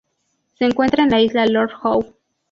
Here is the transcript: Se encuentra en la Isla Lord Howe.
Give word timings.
Se 0.55 0.65
encuentra 0.65 1.03
en 1.03 1.11
la 1.11 1.21
Isla 1.21 1.45
Lord 1.45 1.69
Howe. 1.83 2.15